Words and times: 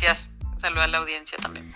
gracias. 0.00 0.32
Saludos 0.56 0.84
a 0.84 0.88
la 0.88 0.98
audiencia 0.98 1.38
también. 1.38 1.72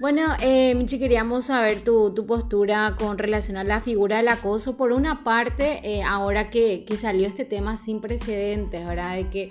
Bueno, 0.00 0.36
eh, 0.40 0.74
Michi, 0.76 0.98
queríamos 0.98 1.46
saber 1.46 1.82
tu, 1.82 2.14
postura 2.26 2.94
con 2.96 3.18
relación 3.18 3.56
a 3.56 3.64
la 3.64 3.80
figura 3.80 4.18
del 4.18 4.28
acoso. 4.28 4.76
Por 4.76 4.92
una 4.92 5.24
parte, 5.24 5.80
eh, 5.82 6.02
ahora 6.02 6.50
que, 6.50 6.86
salió 6.96 7.26
este 7.26 7.44
tema 7.44 7.76
sin 7.76 8.00
precedentes, 8.00 8.86
¿verdad? 8.86 9.16
De 9.16 9.28
que 9.28 9.50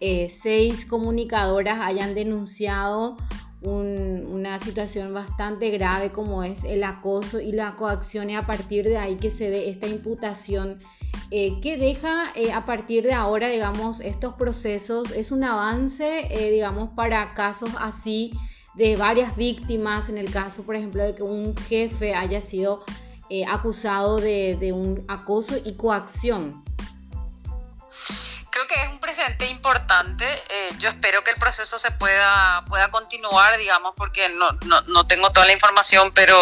eh, 0.00 0.28
seis 0.28 0.86
comunicadoras 0.86 1.80
hayan 1.80 2.14
denunciado 2.14 3.16
una 3.62 4.60
situación 4.60 5.12
bastante 5.12 5.70
grave 5.70 6.12
como 6.12 6.44
es 6.44 6.62
el 6.62 6.84
acoso 6.84 7.40
y 7.40 7.50
la 7.50 7.74
coacción 7.74 8.30
y 8.30 8.36
a 8.36 8.46
partir 8.46 8.84
de 8.84 8.96
ahí 8.96 9.16
que 9.16 9.30
se 9.30 9.50
dé 9.50 9.68
esta 9.68 9.88
imputación 9.88 10.78
eh, 11.30 11.60
que 11.60 11.76
deja 11.76 12.32
a 12.54 12.64
partir 12.64 13.04
de 13.04 13.12
ahora, 13.12 13.48
digamos, 13.48 14.00
estos 14.00 14.34
procesos, 14.34 15.10
es 15.10 15.30
un 15.30 15.44
avance, 15.44 16.28
digamos, 16.52 16.90
para 16.90 17.34
casos 17.34 17.70
así 17.78 18.32
de 18.74 18.94
varias 18.96 19.36
víctimas, 19.36 20.08
en 20.08 20.18
el 20.18 20.30
caso, 20.30 20.64
por 20.64 20.76
ejemplo, 20.76 21.02
de 21.02 21.14
que 21.14 21.22
un 21.22 21.56
jefe 21.56 22.14
haya 22.14 22.42
sido 22.42 22.84
eh, 23.28 23.44
acusado 23.44 24.18
de, 24.18 24.70
un 24.72 25.04
acoso 25.08 25.56
y 25.64 25.76
coacción. 25.76 26.62
Creo 28.50 28.66
que 28.68 28.74
es 28.74 28.88
un 28.88 29.00
precedente 29.00 29.46
importante. 29.48 30.24
Eh, 30.24 30.70
yo 30.78 30.88
espero 30.90 31.24
que 31.24 31.32
el 31.32 31.36
proceso 31.36 31.78
se 31.78 31.90
pueda, 31.90 32.64
pueda 32.66 32.88
continuar, 32.92 33.58
digamos, 33.58 33.94
porque 33.96 34.28
no, 34.28 34.52
no, 34.86 35.06
tengo 35.06 35.30
toda 35.30 35.46
la 35.46 35.52
información, 35.52 36.12
pero 36.14 36.36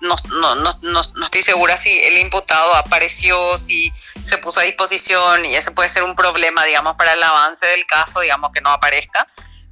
no, 0.00 0.54
no, 0.82 1.00
estoy 1.24 1.42
segura 1.42 1.78
si 1.78 1.90
el 1.90 2.18
imputado 2.18 2.74
apareció, 2.74 3.56
si 3.56 3.90
se 4.28 4.38
puso 4.38 4.60
a 4.60 4.64
disposición 4.64 5.44
y 5.44 5.56
ese 5.56 5.70
puede 5.72 5.88
ser 5.88 6.02
un 6.02 6.14
problema, 6.14 6.64
digamos, 6.64 6.96
para 6.96 7.14
el 7.14 7.22
avance 7.22 7.66
del 7.66 7.86
caso, 7.86 8.20
digamos, 8.20 8.52
que 8.52 8.60
no 8.60 8.70
aparezca. 8.70 9.26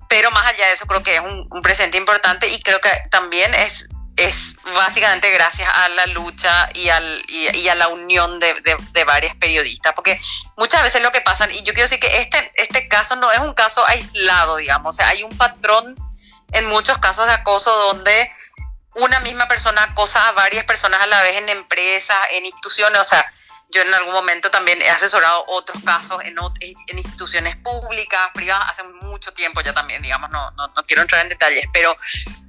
Pero 0.09 0.31
más 0.31 0.47
allá 0.47 0.67
de 0.67 0.73
eso 0.73 0.87
creo 0.87 1.03
que 1.03 1.17
es 1.17 1.21
un, 1.21 1.63
presente 1.63 1.97
importante 1.97 2.49
y 2.49 2.63
creo 2.63 2.81
que 2.81 2.91
también 3.11 3.53
es, 3.55 3.89
es 4.17 4.57
básicamente 4.75 5.31
gracias 5.33 5.69
a 5.69 5.89
la 5.89 6.07
lucha 6.07 6.71
y, 6.75 6.89
al, 6.89 7.25
y, 7.29 7.69
a 7.69 7.75
la 7.75 7.89
unión 7.89 8.39
de, 8.39 8.55
de, 8.93 9.05
varias 9.05 9.35
periodistas, 9.37 9.93
porque 9.95 10.21
muchas 10.57 10.83
veces 10.83 11.03
lo 11.03 11.11
que 11.11 11.21
pasa, 11.21 11.49
y 11.51 11.63
yo 11.63 11.75
quiero 11.75 11.89
decir 11.89 11.99
que 11.99 12.19
este, 12.19 12.53
este 12.55 12.89
caso 12.89 13.17
no 13.17 13.33
es 13.33 13.39
un 13.41 13.55
caso 13.55 13.85
aislado, 13.87 14.57
digamos, 14.57 14.95
o 14.95 14.97
sea, 14.97 15.09
hay 15.09 15.23
un 15.25 15.37
patrón 15.37 15.97
en 16.53 16.67
muchos 16.67 16.99
casos 16.99 17.27
de 17.27 17.33
acoso 17.33 17.71
donde 17.89 18.31
una 18.95 19.21
misma 19.21 19.47
persona 19.47 19.83
acosa 19.83 20.29
a 20.29 20.33
varias 20.33 20.65
personas 20.65 21.01
a 21.01 21.07
la 21.07 21.21
vez 21.23 21.37
en 21.37 21.49
empresas, 21.49 22.17
en 22.33 22.47
instituciones, 22.47 23.01
o 23.01 23.05
sea, 23.05 23.27
yo 23.77 23.83
en 23.83 23.95
algún 23.95 24.15
momento 24.15 24.51
también 24.51 24.81
he 24.81 24.89
asesorado 24.89 25.45
otros 25.49 25.83
casos 25.85 26.23
en, 26.25 26.37
en 26.61 26.99
instituciones 26.99 27.57
públicas, 27.59 28.21
privadas, 28.33 28.71
hace 28.71 28.85
mucho 28.85 29.33
tiempo 29.33 29.61
ya 29.61 29.75
también, 29.75 30.03
digamos, 30.03 30.31
no, 30.31 30.51
no, 30.57 30.73
quiero 30.87 31.03
entrar 31.03 31.23
en 31.23 31.29
detalles, 31.29 31.67
pero 31.73 31.97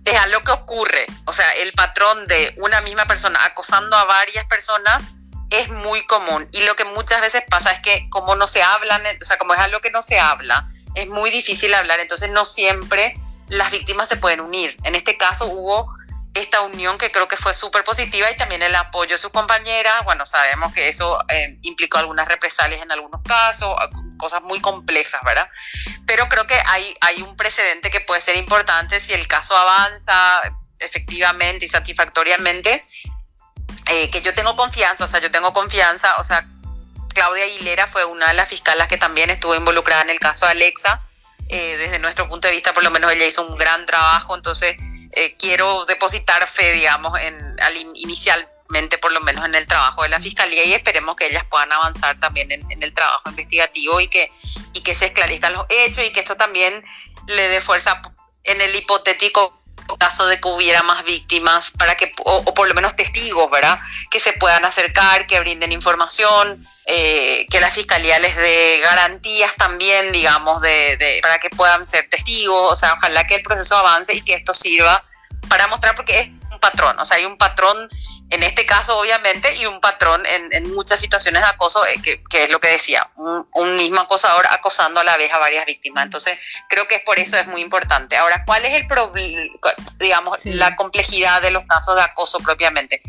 es 0.05 0.20
algo 0.20 0.42
que 0.44 0.52
ocurre. 0.52 1.05
O 1.25 1.33
sea, 1.33 1.52
el 1.53 1.73
patrón 1.73 2.28
de 2.28 2.53
una 2.58 2.81
misma 2.81 3.05
persona 3.05 3.44
acosando 3.44 3.98
a 3.98 4.05
varias 4.05 4.45
personas 4.45 5.14
es 5.50 5.70
muy 5.70 6.05
común. 6.05 6.48
Y 6.53 6.61
lo 6.61 6.75
que 6.75 6.86
muchas 6.86 7.22
veces 7.22 7.44
pasa 7.50 7.72
es 7.72 7.80
que 7.81 8.09
como 8.09 8.36
no 8.36 8.48
se 8.48 8.64
hablan, 8.64 9.03
o 9.22 9.25
sea, 9.25 9.38
como 9.38 9.53
es 9.53 9.59
algo 9.59 9.80
que 9.81 9.92
no 9.92 10.02
se 10.02 10.20
habla, 10.20 10.67
es 10.95 11.08
muy 11.08 11.30
difícil 11.30 11.73
hablar, 11.73 12.00
entonces 12.00 12.30
no 12.30 12.45
siempre 12.45 13.16
las 13.50 13.72
víctimas 13.72 14.09
se 14.09 14.17
pueden 14.17 14.42
unir. 14.42 14.78
En 14.83 14.95
este 14.95 15.17
caso 15.17 15.45
hubo 15.45 15.97
esta 16.39 16.61
unión 16.61 16.97
que 16.97 17.11
creo 17.11 17.27
que 17.27 17.38
fue 17.38 17.53
súper 17.53 17.83
positiva 17.83 18.30
y 18.31 18.38
también 18.38 18.61
el 18.61 18.75
apoyo 18.75 19.11
de 19.11 19.17
sus 19.17 19.31
compañeras. 19.31 20.03
Bueno, 20.03 20.25
sabemos 20.25 20.73
que 20.73 20.88
eso 20.88 21.19
eh, 21.30 21.57
implicó 21.61 21.97
algunas 21.97 22.27
represalias 22.27 22.81
en 22.81 22.92
algunos 22.92 23.21
casos, 23.23 23.75
cosas 24.17 24.42
muy 24.43 24.59
complejas, 24.59 25.21
¿verdad? 25.23 25.49
Pero 26.05 26.27
creo 26.30 26.47
que 26.47 26.59
hay, 26.65 26.95
hay 27.02 27.21
un 27.21 27.36
precedente 27.36 27.89
que 27.89 28.02
puede 28.02 28.21
ser 28.21 28.36
importante 28.36 28.99
si 28.99 29.14
el 29.14 29.27
caso 29.27 29.55
avanza 29.55 30.42
efectivamente 30.80 31.65
y 31.65 31.70
satisfactoriamente, 31.70 32.83
eh, 33.87 34.09
que 34.11 34.21
yo 34.21 34.33
tengo 34.33 34.55
confianza, 34.55 35.03
o 35.03 35.08
sea, 35.08 35.20
yo 35.20 35.31
tengo 35.31 35.53
confianza, 35.53 36.15
o 36.17 36.23
sea, 36.23 36.45
Claudia 37.14 37.45
Aguilera 37.45 37.87
fue 37.87 38.05
una 38.05 38.27
de 38.27 38.36
las 38.36 38.47
fiscalas 38.47 38.87
que 38.87 38.97
también 38.97 39.30
estuvo 39.31 39.55
involucrada 39.55 40.03
en 40.03 40.11
el 40.11 40.20
caso 40.20 40.45
de 40.45 40.52
Alexa. 40.52 41.02
Eh, 41.49 41.77
desde 41.77 41.97
nuestro 41.97 42.27
punto 42.27 42.47
de 42.47 42.53
vista, 42.53 42.73
por 42.73 42.83
lo 42.83 42.92
menos 42.92 43.11
ella 43.11 43.26
hizo 43.26 43.43
un 43.47 43.58
gran 43.58 43.86
trabajo, 43.86 44.36
entonces 44.36 44.76
eh, 45.20 45.36
quiero 45.36 45.86
depositar 45.86 46.48
fe, 46.48 46.73
digamos, 46.73 47.20
en, 47.20 47.55
inicialmente 47.95 49.00
por 49.00 49.11
lo 49.11 49.20
menos 49.22 49.45
en 49.45 49.55
el 49.55 49.66
trabajo 49.66 50.04
de 50.04 50.10
la 50.10 50.20
Fiscalía 50.20 50.64
y 50.64 50.73
esperemos 50.73 51.16
que 51.16 51.26
ellas 51.26 51.44
puedan 51.50 51.72
avanzar 51.72 52.20
también 52.20 52.52
en, 52.52 52.83
el 52.83 52.94
trabajo 52.94 53.23
investigativo 53.30 54.00
y 54.00 54.10
que, 54.10 54.32
y 54.73 54.82
que 54.82 54.94
se 54.94 55.06
esclarezcan 55.06 55.54
los 55.54 55.66
hechos 55.70 56.06
y 56.06 56.11
que 56.11 56.20
esto 56.20 56.38
también 56.38 56.86
le 57.26 57.48
dé 57.48 57.61
fuerza 57.61 58.00
en 58.44 58.61
el 58.61 58.76
hipotético 58.76 59.58
caso 59.95 60.27
de 60.27 60.39
que 60.39 60.48
hubiera 60.50 60.83
más 60.83 61.06
víctimas 61.06 61.72
para 61.72 61.95
que 61.95 62.14
o, 62.26 62.54
por 62.54 62.67
lo 62.67 62.73
menos 62.73 62.95
testigos 62.95 63.50
verdad 63.50 63.80
que 64.11 64.20
se 64.20 64.33
puedan 64.33 64.66
acercar 64.66 65.26
que 65.27 65.39
brinden 65.39 65.72
información 65.72 66.64
eh, 66.86 67.45
que 67.50 67.61
la 67.61 67.72
fiscalía 67.72 68.20
les 68.20 68.36
dé 68.36 68.80
garantías 68.83 69.56
también 69.56 70.11
digamos 70.11 70.61
de, 70.61 70.98
de, 70.98 71.20
para 71.22 71.39
que 71.39 71.50
puedan 71.50 71.86
ser 71.86 72.10
testigos. 72.10 72.73
O 72.73 72.76
sea 72.76 72.95
ojalá 72.95 73.26
que 73.26 73.36
el 73.36 73.44
proceso 73.44 73.77
avance 73.77 74.14
y 74.14 74.22
que 74.22 74.33
esto 74.33 74.54
sirva 74.54 75.07
para 75.49 75.67
mostrar 75.67 75.95
porque 75.95 76.19
es 76.19 76.27
un 76.52 76.59
patrón, 76.59 76.99
o 76.99 77.05
sea, 77.05 77.17
hay 77.17 77.25
un 77.25 77.37
patrón 77.37 77.89
en 78.30 78.43
este 78.43 78.65
caso 78.65 78.97
obviamente 78.97 79.55
y 79.55 79.65
un 79.65 79.80
patrón 79.80 80.23
en, 80.25 80.69
muchas 80.73 80.99
situaciones 80.99 81.41
de 81.41 81.47
acoso, 81.47 81.85
eh, 81.85 82.02
que, 82.02 82.43
es 82.43 82.49
lo 82.49 82.59
que 82.59 82.67
decía, 82.69 83.09
un, 83.15 83.77
mismo 83.77 84.02
acosador 84.02 84.45
acosando 84.49 84.99
a 84.99 85.03
la 85.03 85.17
vez 85.17 85.31
a 85.31 85.37
varias 85.37 85.65
víctimas. 85.65 86.05
Entonces, 86.05 86.37
creo 86.67 86.87
que 86.87 86.95
es 86.95 87.02
por 87.03 87.19
eso 87.19 87.37
es 87.37 87.47
muy 87.47 87.61
importante. 87.61 88.17
Ahora, 88.17 88.43
¿cuál 88.45 88.65
es 88.65 88.73
el 88.73 88.87
problema, 88.87 89.41
digamos, 89.97 90.43
la 90.45 90.75
complejidad 90.75 91.41
de 91.41 91.52
los 91.52 91.65
casos 91.65 91.95
de 91.95 92.02
acoso 92.02 92.39
propiamente? 92.39 93.02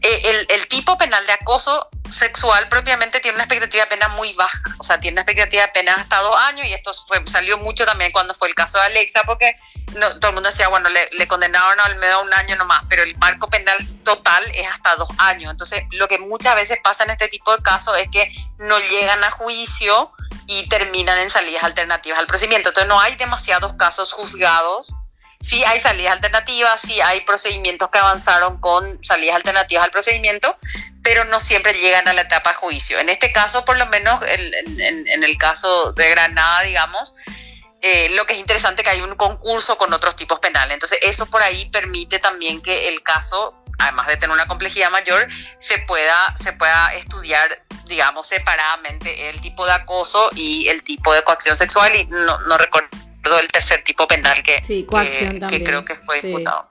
Eh, 0.00 0.46
el, 0.48 0.66
tipo 0.66 0.98
penal 0.98 1.24
de 1.26 1.32
acoso 1.32 1.88
sexual 2.12 2.68
propiamente 2.68 3.20
tiene 3.20 3.36
una 3.36 3.44
expectativa 3.44 3.84
de 3.84 3.90
pena 3.90 4.08
muy 4.08 4.32
baja, 4.34 4.62
o 4.78 4.82
sea, 4.82 5.00
tiene 5.00 5.14
una 5.14 5.22
expectativa 5.22 5.62
de 5.62 5.68
pena 5.68 5.94
hasta 5.94 6.18
dos 6.20 6.36
años 6.42 6.66
y 6.66 6.72
esto 6.72 6.92
fue, 7.06 7.20
salió 7.26 7.58
mucho 7.58 7.84
también 7.84 8.12
cuando 8.12 8.34
fue 8.34 8.48
el 8.48 8.54
caso 8.54 8.78
de 8.78 8.84
Alexa, 8.84 9.22
porque 9.24 9.54
no, 9.94 10.18
todo 10.18 10.30
el 10.30 10.34
mundo 10.34 10.50
decía, 10.50 10.68
bueno, 10.68 10.88
le, 10.88 11.08
le 11.12 11.26
condenaron 11.26 11.78
al 11.80 11.96
medio 11.96 12.22
un 12.22 12.32
año 12.34 12.56
nomás, 12.56 12.82
pero 12.88 13.02
el 13.02 13.16
marco 13.18 13.48
penal 13.48 13.78
total 14.04 14.44
es 14.54 14.68
hasta 14.68 14.96
dos 14.96 15.08
años. 15.18 15.50
Entonces, 15.50 15.84
lo 15.92 16.08
que 16.08 16.18
muchas 16.18 16.54
veces 16.54 16.78
pasa 16.82 17.04
en 17.04 17.10
este 17.10 17.28
tipo 17.28 17.54
de 17.56 17.62
casos 17.62 17.96
es 17.98 18.08
que 18.10 18.32
no 18.58 18.78
llegan 18.78 19.22
a 19.24 19.30
juicio 19.30 20.12
y 20.46 20.68
terminan 20.68 21.18
en 21.18 21.30
salidas 21.30 21.64
alternativas 21.64 22.18
al 22.18 22.26
procedimiento. 22.26 22.70
Entonces, 22.70 22.88
no 22.88 23.00
hay 23.00 23.14
demasiados 23.16 23.74
casos 23.74 24.12
juzgados 24.12 24.94
sí 25.42 25.62
hay 25.64 25.80
salidas 25.80 26.14
alternativas, 26.14 26.80
sí 26.80 27.00
hay 27.00 27.20
procedimientos 27.22 27.90
que 27.90 27.98
avanzaron 27.98 28.60
con 28.60 29.04
salidas 29.04 29.36
alternativas 29.36 29.84
al 29.84 29.90
procedimiento, 29.90 30.56
pero 31.02 31.24
no 31.24 31.40
siempre 31.40 31.74
llegan 31.74 32.06
a 32.06 32.12
la 32.12 32.22
etapa 32.22 32.50
de 32.50 32.56
juicio. 32.56 32.98
En 33.00 33.08
este 33.08 33.32
caso, 33.32 33.64
por 33.64 33.76
lo 33.76 33.86
menos 33.86 34.22
en, 34.22 35.24
el 35.24 35.38
caso 35.38 35.92
de 35.92 36.08
Granada, 36.10 36.62
digamos, 36.62 37.12
eh, 37.80 38.08
lo 38.10 38.24
que 38.24 38.34
es 38.34 38.38
interesante 38.38 38.82
es 38.82 38.84
que 38.88 38.94
hay 38.94 39.00
un 39.00 39.16
concurso 39.16 39.76
con 39.76 39.92
otros 39.92 40.14
tipos 40.14 40.38
penales. 40.38 40.74
Entonces, 40.74 40.98
eso 41.02 41.26
por 41.26 41.42
ahí 41.42 41.68
permite 41.70 42.20
también 42.20 42.62
que 42.62 42.88
el 42.88 43.02
caso, 43.02 43.64
además 43.80 44.06
de 44.06 44.16
tener 44.16 44.32
una 44.32 44.46
complejidad 44.46 44.90
mayor, 44.90 45.28
se 45.58 45.78
pueda, 45.78 46.34
se 46.40 46.52
pueda 46.52 46.94
estudiar, 46.94 47.64
digamos, 47.86 48.28
separadamente 48.28 49.30
el 49.30 49.40
tipo 49.40 49.66
de 49.66 49.72
acoso 49.72 50.30
y 50.36 50.68
el 50.68 50.84
tipo 50.84 51.12
de 51.12 51.24
coacción 51.24 51.56
sexual. 51.56 51.96
Y 51.96 52.04
no, 52.04 52.38
no 52.42 52.56
recuerdo 52.56 52.88
el 53.40 53.48
tercer 53.48 53.82
tipo 53.84 54.06
penal 54.06 54.42
que, 54.42 54.60
que, 54.60 55.64
creo 55.64 55.84
que 55.84 55.94
fue 55.96 56.20
diputado. 56.20 56.68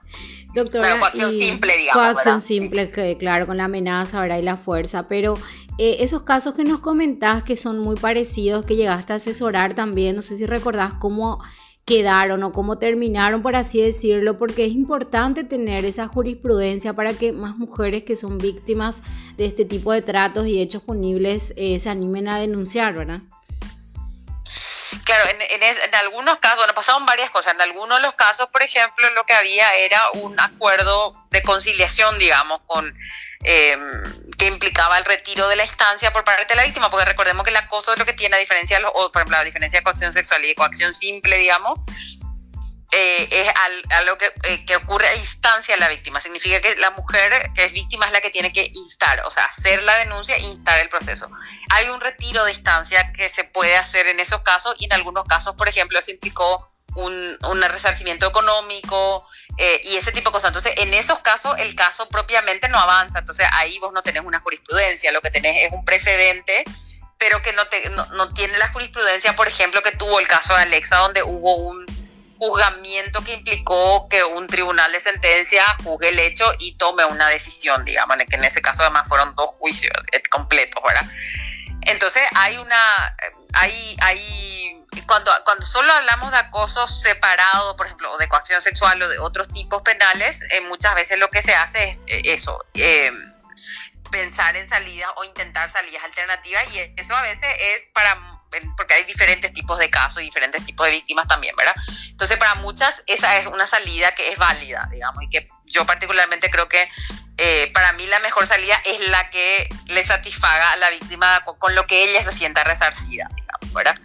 Doctora, 0.54 0.98
coacción 0.98 1.30
simple, 1.30 1.76
digamos. 1.78 2.02
Coacción 2.02 2.40
simple, 2.40 2.90
que, 2.90 3.16
claro, 3.16 3.46
con 3.46 3.56
la 3.56 3.64
amenaza 3.64 4.20
¿verdad? 4.20 4.38
y 4.38 4.42
la 4.42 4.58
fuerza, 4.58 5.08
pero 5.08 5.38
eh, 5.78 5.96
esos 6.00 6.22
casos 6.22 6.54
que 6.54 6.64
nos 6.64 6.80
comentás 6.80 7.42
que 7.42 7.56
son 7.56 7.78
muy 7.78 7.96
parecidos, 7.96 8.64
que 8.66 8.76
llegaste 8.76 9.14
a 9.14 9.16
asesorar 9.16 9.74
también, 9.74 10.14
no 10.14 10.22
sé 10.22 10.36
si 10.36 10.44
recordás 10.44 10.92
cómo 10.94 11.42
quedaron 11.84 12.42
o 12.42 12.52
cómo 12.52 12.78
terminaron, 12.78 13.42
por 13.42 13.56
así 13.56 13.80
decirlo, 13.80 14.36
porque 14.36 14.64
es 14.66 14.72
importante 14.72 15.42
tener 15.42 15.84
esa 15.84 16.06
jurisprudencia 16.06 16.92
para 16.92 17.14
que 17.14 17.32
más 17.32 17.56
mujeres 17.56 18.04
que 18.04 18.14
son 18.14 18.38
víctimas 18.38 19.02
de 19.36 19.46
este 19.46 19.64
tipo 19.64 19.92
de 19.92 20.02
tratos 20.02 20.46
y 20.46 20.60
hechos 20.60 20.82
punibles 20.82 21.54
eh, 21.56 21.80
se 21.80 21.90
animen 21.90 22.28
a 22.28 22.38
denunciar, 22.38 22.94
¿verdad? 22.94 23.22
Claro, 25.04 25.24
en, 25.28 25.94
algunos 25.94 26.38
casos, 26.38 26.58
bueno, 26.58 26.74
pasaron 26.74 27.06
varias 27.06 27.30
cosas. 27.30 27.54
En 27.54 27.60
algunos 27.60 27.98
de 27.98 28.02
los 28.02 28.14
casos, 28.14 28.48
por 28.48 28.62
ejemplo, 28.62 29.08
lo 29.10 29.24
que 29.24 29.32
había 29.32 29.72
era 29.74 30.10
un 30.12 30.38
acuerdo 30.38 31.24
de 31.30 31.42
conciliación, 31.42 32.18
digamos, 32.18 32.60
con 32.66 32.94
eh, 33.44 33.76
que 34.38 34.46
implicaba 34.46 34.98
el 34.98 35.04
retiro 35.04 35.48
de 35.48 35.56
la 35.56 35.64
instancia 35.64 36.12
por 36.12 36.24
parte 36.24 36.46
de 36.48 36.56
la 36.56 36.64
víctima, 36.64 36.90
porque 36.90 37.06
recordemos 37.06 37.44
que 37.44 37.50
el 37.50 37.56
acoso 37.56 37.92
es 37.92 37.98
lo 37.98 38.04
que 38.04 38.12
tiene, 38.12 38.36
a 38.36 38.38
diferencia 38.38 38.78
de 38.78 38.84
por 38.84 39.10
ejemplo, 39.14 39.36
la 39.36 39.44
diferencia 39.44 39.80
de 39.80 39.84
coacción 39.84 40.12
sexual 40.12 40.44
y 40.44 40.48
de 40.48 40.54
coacción 40.54 40.94
simple, 40.94 41.36
digamos, 41.38 41.78
eh, 42.94 43.26
es 43.30 43.48
algo 43.90 44.18
que, 44.18 44.30
eh, 44.44 44.66
que, 44.66 44.76
ocurre 44.76 45.08
a 45.08 45.16
instancia 45.16 45.74
de 45.74 45.80
la 45.80 45.88
víctima. 45.88 46.20
Significa 46.20 46.60
que 46.60 46.76
la 46.76 46.90
mujer 46.90 47.50
que 47.54 47.64
es 47.64 47.72
víctima 47.72 48.04
es 48.04 48.12
la 48.12 48.20
que 48.20 48.28
tiene 48.28 48.52
que 48.52 48.70
instar, 48.74 49.22
o 49.24 49.30
sea, 49.30 49.46
hacer 49.46 49.82
la 49.82 49.96
denuncia 49.96 50.36
e 50.36 50.40
instar 50.40 50.78
el 50.78 50.90
proceso. 50.90 51.30
Hay 51.70 51.88
un 51.88 52.02
retiro 52.02 52.44
de 52.44 52.50
instancia 52.50 53.10
que 53.14 53.30
se 53.30 53.44
puede 53.44 53.76
hacer 53.76 54.08
en 54.08 54.20
esos 54.20 54.42
casos 54.42 54.76
y 54.78 54.84
en 54.84 54.92
algunos 54.92 55.24
casos, 55.24 55.54
por 55.56 55.70
ejemplo, 55.70 55.98
eso 55.98 56.10
implicó 56.10 56.70
un, 56.94 57.38
un 57.48 57.62
resarcimiento 57.62 58.26
económico 58.26 59.26
eh, 59.56 59.80
y 59.84 59.96
ese 59.96 60.12
tipo 60.12 60.28
de 60.28 60.34
cosas. 60.34 60.48
Entonces, 60.48 60.74
en 60.76 60.92
esos 60.92 61.20
casos, 61.20 61.54
el 61.60 61.74
caso 61.74 62.10
propiamente 62.10 62.68
no 62.68 62.78
avanza. 62.78 63.20
Entonces, 63.20 63.46
ahí 63.52 63.78
vos 63.78 63.94
no 63.94 64.02
tenés 64.02 64.22
una 64.22 64.40
jurisprudencia, 64.40 65.12
lo 65.12 65.22
que 65.22 65.30
tenés 65.30 65.64
es 65.64 65.72
un 65.72 65.86
precedente, 65.86 66.62
pero 67.16 67.40
que 67.40 67.54
no, 67.54 67.64
te, 67.68 67.88
no, 67.88 68.04
no 68.12 68.34
tiene 68.34 68.58
la 68.58 68.70
jurisprudencia, 68.70 69.34
por 69.34 69.48
ejemplo, 69.48 69.80
que 69.80 69.92
tuvo 69.92 70.20
el 70.20 70.28
caso 70.28 70.54
de 70.54 70.60
Alexa, 70.60 70.98
donde 70.98 71.22
hubo 71.22 71.54
un 71.54 72.01
juzgamiento 72.42 73.22
que 73.22 73.34
implicó 73.34 74.08
que 74.08 74.24
un 74.24 74.48
tribunal 74.48 74.90
de 74.90 74.98
sentencia 74.98 75.64
juzgue 75.84 76.08
el 76.08 76.18
hecho 76.18 76.52
y 76.58 76.74
tome 76.74 77.04
una 77.04 77.28
decisión, 77.28 77.84
digamos, 77.84 78.16
que 78.28 78.34
en 78.34 78.42
ese 78.42 78.60
caso 78.60 78.82
además 78.82 79.06
fueron 79.06 79.32
dos 79.36 79.50
juicios 79.60 79.92
eh, 80.10 80.20
completos, 80.28 80.82
¿verdad? 80.84 81.08
Entonces 81.82 82.20
hay 82.34 82.56
una, 82.56 83.16
hay, 83.52 83.96
hay, 84.00 84.84
cuando, 85.06 85.30
cuando 85.44 85.64
solo 85.64 85.92
hablamos 85.92 86.32
de 86.32 86.38
acoso 86.38 86.84
separado, 86.88 87.76
por 87.76 87.86
ejemplo, 87.86 88.10
o 88.10 88.18
de 88.18 88.28
coacción 88.28 88.60
sexual 88.60 89.00
o 89.00 89.08
de 89.08 89.20
otros 89.20 89.46
tipos 89.46 89.80
penales, 89.82 90.42
eh, 90.50 90.62
muchas 90.62 90.96
veces 90.96 91.20
lo 91.20 91.30
que 91.30 91.42
se 91.42 91.54
hace 91.54 91.90
es 91.90 92.04
eh, 92.08 92.22
eso, 92.24 92.58
pensar 94.10 94.56
en 94.56 94.68
salidas 94.68 95.10
o 95.14 95.22
intentar 95.22 95.70
salidas 95.70 96.02
alternativas 96.02 96.64
y 96.72 96.92
eso 96.96 97.14
a 97.14 97.22
veces 97.22 97.48
es 97.76 97.92
para 97.94 98.18
porque 98.76 98.94
hay 98.94 99.04
diferentes 99.04 99.52
tipos 99.52 99.78
de 99.78 99.90
casos 99.90 100.22
y 100.22 100.26
diferentes 100.26 100.64
tipos 100.64 100.86
de 100.86 100.92
víctimas 100.92 101.26
también, 101.26 101.54
¿verdad? 101.56 101.74
Entonces, 102.10 102.36
para 102.38 102.54
muchas 102.56 103.02
esa 103.06 103.36
es 103.38 103.46
una 103.46 103.66
salida 103.66 104.14
que 104.14 104.28
es 104.30 104.38
válida, 104.38 104.88
digamos, 104.90 105.22
y 105.22 105.28
que 105.28 105.48
yo 105.64 105.86
particularmente 105.86 106.50
creo 106.50 106.68
que 106.68 106.88
eh, 107.38 107.70
para 107.72 107.92
mí 107.94 108.06
la 108.06 108.20
mejor 108.20 108.46
salida 108.46 108.80
es 108.84 109.00
la 109.08 109.30
que 109.30 109.68
le 109.86 110.04
satisfaga 110.04 110.72
a 110.72 110.76
la 110.76 110.90
víctima 110.90 111.44
con, 111.58 111.74
lo 111.74 111.86
que 111.86 112.04
ella 112.04 112.22
se 112.22 112.32
sienta 112.32 112.62
resarcida, 112.62 113.28
digamos, 113.34 113.72
¿verdad? 113.72 113.96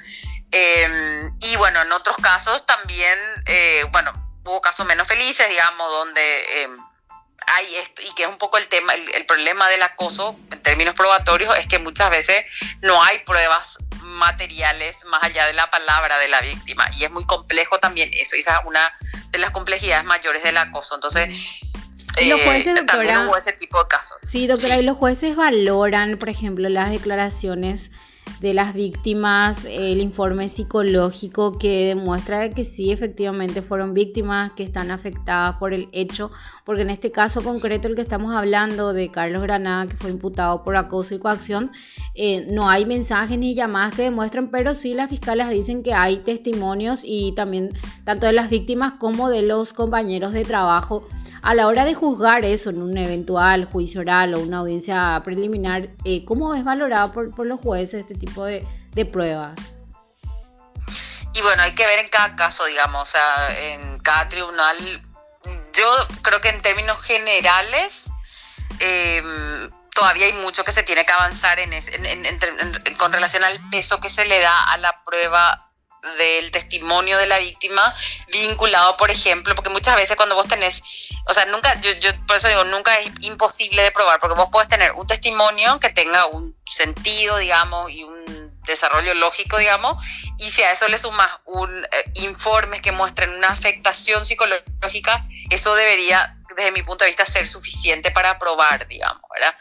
Em, 0.52 1.38
y 1.42 1.56
bueno, 1.58 1.82
en 1.82 1.92
otros 1.92 2.16
casos 2.18 2.66
también, 2.66 3.20
eh, 3.46 3.84
bueno, 3.92 4.12
hubo 4.46 4.62
casos 4.62 4.86
menos 4.86 5.08
felices, 5.08 5.48
digamos, 5.50 5.92
donde 5.92 6.62
em, 6.64 6.78
hay 7.48 7.76
esto, 7.76 8.02
y 8.02 8.14
que 8.16 8.24
es 8.24 8.30
un 8.30 8.38
poco 8.38 8.58
el 8.58 8.68
tema, 8.68 8.94
el, 8.94 9.26
problema 9.26 9.70
del 9.70 9.84
acoso 9.84 10.38
en 10.52 10.62
términos 10.64 10.96
probatorios, 10.96 11.58
es 11.58 11.68
que 11.68 11.80
muchas 11.80 12.10
veces 12.10 12.46
no 12.82 13.02
hay 13.04 13.20
pruebas 13.20 13.78
materiales 14.18 15.06
más 15.06 15.24
allá 15.24 15.48
de 15.48 15.54
la 15.54 15.70
palabra 15.70 16.18
de 16.20 16.28
la 16.28 16.42
víctima, 16.42 16.86
y 16.98 17.04
es 17.04 17.12
muy 17.12 17.26
complejo 17.26 17.80
también 17.80 18.10
eso, 18.14 18.36
y 18.36 18.40
esa 18.40 18.58
es 18.58 18.66
una 18.66 18.94
de 19.32 19.40
las 19.40 19.52
complejidades 19.52 20.06
mayores 20.06 20.44
del 20.44 20.58
acoso. 20.58 20.96
Entonces, 20.96 21.30
y 22.20 22.30
los 22.30 22.42
jueces, 22.42 22.68
eh, 22.68 22.84
doctora, 22.84 23.30
ese 23.38 23.54
tipo 23.54 23.80
de 23.80 23.88
casos. 23.88 24.18
Sí, 24.24 24.48
doctora, 24.48 24.78
y 24.78 24.84
los 24.84 24.98
jueces 24.98 25.36
valoran, 25.36 26.18
por 26.18 26.30
ejemplo, 26.30 26.68
las 26.70 26.90
declaraciones 26.90 27.92
de 28.40 28.54
las 28.54 28.74
víctimas, 28.74 29.66
el 29.66 30.00
informe 30.02 30.50
psicológico 30.50 31.58
que 31.58 31.88
demuestra 31.88 32.50
que 32.50 32.64
sí, 32.64 32.92
efectivamente 32.92 33.62
fueron 33.62 33.94
víctimas 33.94 34.52
que 34.54 34.64
están 34.64 34.92
afectadas 34.92 35.58
por 35.58 35.74
el 35.74 35.88
hecho, 35.92 36.32
porque 36.66 36.84
en 36.84 36.90
este 36.90 37.12
caso 37.12 37.44
concreto 37.44 37.88
el 37.88 37.96
que 37.96 38.02
estamos 38.02 38.34
hablando 38.34 38.94
de 38.94 39.10
Carlos 39.10 39.42
Granada, 39.42 39.88
que 39.88 39.96
fue 39.96 40.12
imputado 40.12 40.64
por 40.64 40.76
acoso 40.76 41.16
y 41.16 41.20
coacción, 41.20 41.72
eh, 42.14 42.46
no 42.50 42.70
hay 42.70 42.86
mensajes 42.86 43.38
ni 43.38 43.56
llamadas 43.56 43.96
que 43.96 44.04
demuestran, 44.04 44.50
pero 44.50 44.74
sí 44.74 44.94
las 44.94 45.10
fiscales 45.10 45.50
dicen 45.50 45.84
que 45.84 45.94
hay 45.94 46.18
testimonios 46.18 47.02
y 47.04 47.34
también 47.34 47.72
tanto 48.04 48.28
de 48.28 48.34
las 48.34 48.50
víctimas 48.50 48.94
como 48.94 49.30
de 49.30 49.42
los 49.42 49.74
compañeros 49.74 50.34
de 50.34 50.46
trabajo 50.46 51.08
a 51.42 51.54
la 51.54 51.68
hora 51.68 51.86
de 51.86 51.94
juzgar 51.94 52.46
eso 52.46 52.70
en 52.70 52.82
un 52.82 52.98
eventual 52.98 53.66
juicio 53.66 54.02
oral 54.02 54.34
o 54.34 54.40
una 54.40 54.58
audiencia 54.58 55.22
preliminar, 55.24 55.88
eh, 56.04 56.26
¿cómo 56.26 56.56
es 56.56 56.64
valorado 56.64 57.12
por, 57.12 57.46
los 57.46 57.60
jueces 57.60 58.02
este 58.02 58.16
tipo 58.16 58.46
de, 58.46 58.66
pruebas? 59.12 59.54
Y 61.34 61.42
bueno, 61.42 61.62
hay 61.62 61.76
que 61.76 61.86
ver 61.86 62.00
en 62.00 62.10
cada 62.10 62.36
caso, 62.36 62.66
digamos, 62.66 63.04
o 63.04 63.06
sea, 63.06 63.58
en 63.60 64.00
cada 64.00 64.28
tribunal. 64.28 64.76
Yo 65.74 65.86
creo 66.24 66.42
que 66.42 66.50
en 66.50 66.62
términos 66.62 67.00
generales 67.02 68.10
em, 68.80 69.70
todavía 69.94 70.26
hay 70.26 70.34
mucho 70.34 70.64
que 70.64 70.72
se 70.72 70.82
tiene 70.82 71.06
que 71.06 71.12
avanzar 71.12 71.60
en, 71.60 71.72
con 72.98 73.14
relación 73.14 73.44
al 73.44 73.60
peso 73.70 74.00
que 74.00 74.10
se 74.10 74.26
le 74.26 74.40
da 74.40 74.72
a 74.72 74.78
la 74.78 75.04
prueba 75.04 75.67
del 76.18 76.52
testimonio 76.52 77.18
de 77.18 77.28
la 77.28 77.40
víctima 77.40 77.94
vinculado, 78.32 78.98
por 78.98 79.12
ejemplo, 79.12 79.56
porque 79.56 79.70
muchas 79.70 79.96
veces 79.96 80.16
cuando 80.16 80.36
vos 80.36 80.48
tenés, 80.48 80.82
o 81.28 81.34
sea, 81.34 81.46
nunca, 81.46 81.80
yo, 81.82 81.92
yo 81.94 82.10
por 82.26 82.38
eso 82.38 82.48
digo, 82.48 82.64
nunca 82.66 83.00
es 83.00 83.12
imposible 83.22 83.82
de 83.82 83.92
probar, 83.92 84.20
porque 84.20 84.36
vos 84.36 84.50
podés 84.52 84.68
tener 84.68 84.92
un 84.94 85.08
testimonio 85.08 85.80
que 85.80 85.90
tenga 85.90 86.26
un 86.28 86.56
sentido, 86.66 87.38
digamos, 87.38 87.92
y 87.92 88.04
un 88.04 88.58
desarrollo 88.64 89.14
lógico, 89.16 89.58
digamos, 89.58 89.98
y 90.38 90.52
si 90.52 90.62
a 90.62 90.72
eso 90.72 90.88
le 90.88 90.98
sumas 90.98 91.30
un 91.46 91.86
eh, 91.86 92.12
informe 92.16 92.82
que 92.82 92.92
muestren 92.92 93.32
una 93.32 93.50
afectación 93.50 94.26
psicológica, 94.26 95.26
eso 95.50 95.74
debería, 95.74 96.38
desde 96.56 96.72
mi 96.72 96.84
punto 96.84 97.04
de 97.04 97.10
vista, 97.10 97.26
ser 97.26 97.48
suficiente 97.48 98.12
para 98.12 98.38
probar, 98.38 98.88
digamos, 98.88 99.24
¿verdad? 99.34 99.56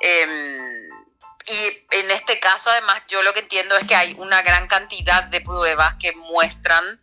Em, 0.00 1.05
y 1.46 1.86
en 1.92 2.10
este 2.10 2.40
caso, 2.40 2.70
además, 2.70 3.02
yo 3.06 3.22
lo 3.22 3.32
que 3.32 3.40
entiendo 3.40 3.76
es 3.76 3.86
que 3.86 3.94
hay 3.94 4.14
una 4.18 4.42
gran 4.42 4.66
cantidad 4.66 5.24
de 5.24 5.40
pruebas 5.40 5.94
que 5.94 6.12
muestran, 6.12 7.00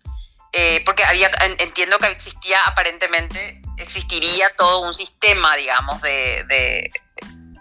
eh, 0.52 0.82
porque 0.86 1.06
había, 1.06 1.32
entiendo 1.60 1.98
que 1.98 2.08
existía 2.08 2.60
aparentemente, 2.66 3.62
existiría 3.78 4.54
todo 4.58 4.82
un 4.82 4.94
sistema, 4.94 5.56
digamos, 5.56 6.02
de, 6.02 6.92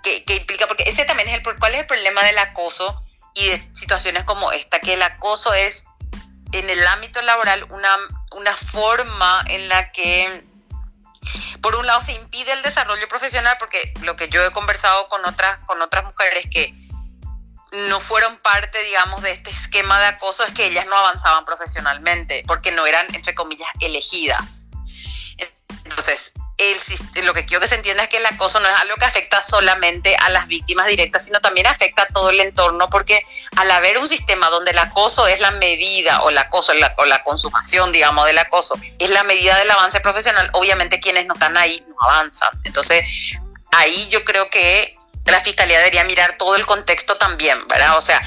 que, 0.02 0.34
implica, 0.34 0.66
porque 0.66 0.84
ese 0.84 1.04
también 1.04 1.28
es 1.28 1.38
el, 1.38 1.58
¿cuál 1.58 1.72
es 1.72 1.80
el 1.80 1.86
problema 1.86 2.24
del 2.24 2.38
acoso 2.38 3.00
y 3.34 3.48
de 3.48 3.70
situaciones 3.72 4.24
como 4.24 4.50
esta? 4.50 4.80
Que 4.80 4.94
el 4.94 5.02
acoso 5.02 5.54
es 5.54 5.86
en 6.50 6.68
el 6.68 6.84
ámbito 6.88 7.22
laboral 7.22 7.64
una, 7.70 7.96
una 8.32 8.56
forma 8.56 9.44
en 9.48 9.68
la 9.68 9.92
que 9.92 10.44
por 11.62 11.76
un 11.76 11.86
lado 11.86 12.02
se 12.02 12.12
impide 12.12 12.52
el 12.52 12.62
desarrollo 12.62 13.08
profesional 13.08 13.56
porque 13.58 13.94
lo 14.02 14.16
que 14.16 14.28
yo 14.28 14.44
he 14.44 14.50
conversado 14.50 15.08
con 15.08 15.24
otras 15.24 15.58
con 15.66 15.80
otras 15.80 16.04
mujeres 16.04 16.46
que 16.50 16.74
no 17.88 18.00
fueron 18.00 18.36
parte, 18.38 18.82
digamos, 18.82 19.22
de 19.22 19.30
este 19.30 19.50
esquema 19.50 19.98
de 19.98 20.06
acoso 20.06 20.44
es 20.44 20.52
que 20.52 20.66
ellas 20.66 20.86
no 20.86 20.96
avanzaban 20.96 21.44
profesionalmente 21.46 22.44
porque 22.46 22.70
no 22.70 22.86
eran, 22.86 23.06
entre 23.14 23.34
comillas, 23.34 23.68
elegidas. 23.80 24.66
Entonces, 25.84 26.34
el, 26.70 27.24
lo 27.26 27.34
que 27.34 27.44
quiero 27.44 27.60
que 27.60 27.68
se 27.68 27.74
entienda 27.74 28.04
es 28.04 28.08
que 28.08 28.18
el 28.18 28.26
acoso 28.26 28.60
no 28.60 28.68
es 28.68 28.74
algo 28.78 28.96
que 28.96 29.04
afecta 29.04 29.42
solamente 29.42 30.16
a 30.16 30.28
las 30.30 30.46
víctimas 30.46 30.86
directas, 30.86 31.24
sino 31.24 31.40
también 31.40 31.66
afecta 31.66 32.02
a 32.02 32.06
todo 32.06 32.30
el 32.30 32.40
entorno, 32.40 32.88
porque 32.88 33.24
al 33.56 33.70
haber 33.70 33.98
un 33.98 34.08
sistema 34.08 34.48
donde 34.50 34.70
el 34.70 34.78
acoso 34.78 35.26
es 35.26 35.40
la 35.40 35.50
medida, 35.52 36.20
o 36.20 36.30
el 36.30 36.38
acoso, 36.38 36.74
la, 36.74 36.94
o 36.98 37.04
la 37.04 37.22
consumación, 37.24 37.92
digamos, 37.92 38.26
del 38.26 38.38
acoso, 38.38 38.76
es 38.98 39.10
la 39.10 39.24
medida 39.24 39.56
del 39.58 39.70
avance 39.70 40.00
profesional, 40.00 40.50
obviamente 40.52 41.00
quienes 41.00 41.26
no 41.26 41.34
están 41.34 41.56
ahí 41.56 41.84
no 41.88 41.96
avanzan. 42.00 42.50
Entonces, 42.64 43.04
ahí 43.72 44.08
yo 44.08 44.24
creo 44.24 44.48
que 44.50 44.94
la 45.26 45.40
fiscalía 45.40 45.78
debería 45.78 46.04
mirar 46.04 46.36
todo 46.36 46.56
el 46.56 46.66
contexto 46.66 47.16
también, 47.16 47.66
¿verdad? 47.68 47.96
O 47.96 48.00
sea, 48.00 48.20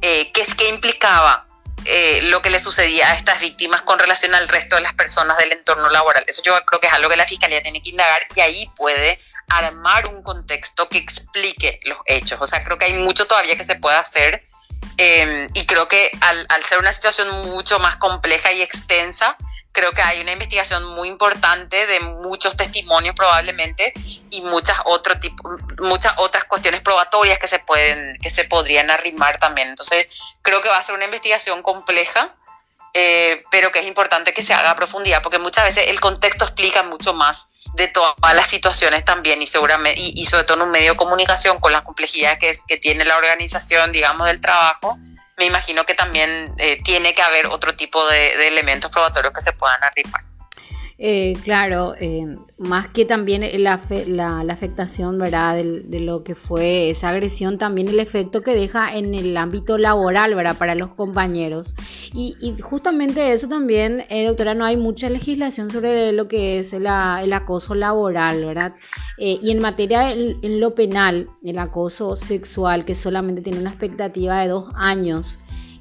eh, 0.00 0.30
¿qué 0.32 0.42
es 0.42 0.54
qué 0.54 0.68
implicaba? 0.68 1.46
Eh, 1.84 2.20
lo 2.24 2.40
que 2.42 2.50
le 2.50 2.60
sucedía 2.60 3.10
a 3.10 3.14
estas 3.14 3.40
víctimas 3.40 3.82
con 3.82 3.98
relación 3.98 4.34
al 4.34 4.48
resto 4.48 4.76
de 4.76 4.82
las 4.82 4.94
personas 4.94 5.36
del 5.38 5.52
entorno 5.52 5.90
laboral. 5.90 6.24
Eso 6.26 6.42
yo 6.44 6.54
creo 6.64 6.80
que 6.80 6.86
es 6.86 6.92
algo 6.92 7.08
que 7.08 7.16
la 7.16 7.26
Fiscalía 7.26 7.62
tiene 7.62 7.82
que 7.82 7.90
indagar 7.90 8.22
y 8.34 8.40
ahí 8.40 8.70
puede 8.76 9.18
armar 9.48 10.08
un 10.08 10.22
contexto 10.22 10.88
que 10.88 10.98
explique 10.98 11.78
los 11.84 11.98
hechos. 12.06 12.38
O 12.40 12.46
sea, 12.46 12.64
creo 12.64 12.78
que 12.78 12.86
hay 12.86 12.94
mucho 12.94 13.26
todavía 13.26 13.56
que 13.56 13.64
se 13.64 13.76
puede 13.76 13.96
hacer 13.96 14.46
eh, 14.98 15.48
y 15.54 15.66
creo 15.66 15.88
que 15.88 16.10
al, 16.20 16.46
al, 16.48 16.62
ser 16.64 16.78
una 16.78 16.92
situación 16.92 17.28
mucho 17.50 17.78
más 17.78 17.96
compleja 17.96 18.52
y 18.52 18.62
extensa, 18.62 19.36
creo 19.72 19.92
que 19.92 20.02
hay 20.02 20.20
una 20.20 20.32
investigación 20.32 20.84
muy 20.94 21.08
importante 21.08 21.86
de 21.86 22.00
muchos 22.00 22.56
testimonios 22.56 23.14
probablemente 23.14 23.92
y 24.30 24.42
muchas 24.42 24.78
otro 24.84 25.18
tipo, 25.18 25.42
muchas 25.78 26.12
otras 26.18 26.44
cuestiones 26.44 26.82
probatorias 26.82 27.38
que 27.38 27.48
se 27.48 27.58
pueden 27.58 28.16
que 28.22 28.30
se 28.30 28.44
podrían 28.44 28.90
arrimar 28.90 29.38
también 29.38 29.70
entonces 29.70 30.06
creo 30.42 30.62
que 30.62 30.68
va 30.68 30.76
a 30.76 30.82
ser 30.82 30.94
una 30.94 31.06
investigación 31.06 31.62
compleja 31.62 32.34
eh, 32.94 33.44
pero 33.50 33.72
que 33.72 33.78
es 33.78 33.86
importante 33.86 34.34
que 34.34 34.42
se 34.42 34.52
haga 34.52 34.70
a 34.70 34.76
profundidad 34.76 35.22
porque 35.22 35.38
muchas 35.38 35.64
veces 35.64 35.88
el 35.88 35.98
contexto 36.00 36.44
explica 36.44 36.82
mucho 36.82 37.14
más 37.14 37.64
de 37.74 37.88
todas 37.88 38.34
las 38.34 38.48
situaciones 38.48 39.04
también 39.04 39.40
y 39.40 39.46
seguramente 39.46 39.98
y, 39.98 40.24
sobre 40.26 40.44
todo 40.44 40.58
en 40.58 40.64
un 40.64 40.70
medio 40.70 40.92
de 40.92 40.96
comunicación 40.96 41.58
con 41.58 41.72
la 41.72 41.82
complejidad 41.82 42.38
que 42.38 42.50
es 42.50 42.64
que 42.66 42.76
tiene 42.76 43.04
la 43.04 43.16
organización 43.16 43.92
digamos 43.92 44.26
del 44.26 44.40
trabajo 44.40 44.98
me 45.38 45.46
imagino 45.46 45.84
que 45.84 45.94
también 45.94 46.54
eh, 46.58 46.80
tiene 46.84 47.14
que 47.14 47.22
haber 47.22 47.46
otro 47.46 47.74
tipo 47.74 48.06
de, 48.08 48.46
elementos 48.46 48.90
probatorios 48.90 49.32
que 49.32 49.40
se 49.40 49.52
puedan 49.52 49.82
arrimar. 49.82 50.22
Eh, 50.98 51.36
claro, 51.42 51.94
eh, 51.98 52.36
más 52.58 52.88
que 52.88 53.04
también 53.04 53.42
la, 53.62 53.80
la, 54.06 54.52
afectación 54.52 55.18
¿verdad? 55.18 55.56
De, 55.56 56.00
lo 56.00 56.22
que 56.22 56.34
fue 56.34 56.90
esa 56.90 57.08
agresión, 57.08 57.58
también 57.58 57.88
el 57.88 57.98
efecto 57.98 58.42
que 58.42 58.54
deja 58.54 58.94
en 58.94 59.14
el 59.14 59.36
ámbito 59.36 59.78
laboral 59.78 60.34
¿verdad? 60.34 60.56
para 60.56 60.74
los 60.74 60.90
compañeros. 60.90 61.74
Y, 62.12 62.36
y 62.40 62.60
justamente 62.60 63.32
eso 63.32 63.48
también, 63.48 64.04
eh, 64.10 64.26
doctora, 64.26 64.54
no 64.54 64.64
hay 64.64 64.76
mucha 64.76 65.08
legislación 65.08 65.70
sobre 65.70 66.12
lo 66.12 66.28
que 66.28 66.58
es 66.58 66.72
el 66.72 66.86
acoso 66.86 67.74
laboral, 67.74 68.44
¿verdad? 68.44 68.74
y 69.18 69.52
en 69.52 69.60
materia, 69.60 70.12
en 70.12 70.58
lo 70.58 70.74
penal, 70.74 71.28
el 71.44 71.58
acoso 71.58 72.16
sexual, 72.16 72.84
que 72.84 72.96
solamente 72.96 73.40
tiene 73.40 73.60
una 73.60 73.70
expectativa 73.70 74.40
de 74.40 74.48
dos 74.48 74.72
años, 74.74 75.38